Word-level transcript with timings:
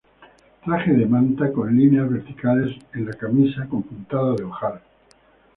Traje 0.65 0.93
de 0.93 1.05
manta 1.05 1.51
con 1.53 1.77
líneas 1.77 2.09
verticales 2.09 2.75
en 2.95 3.05
la 3.05 3.13
camisa 3.13 3.67
con 3.69 3.83
puntada 3.83 4.33
de 4.33 4.43
ojal. 4.45 4.81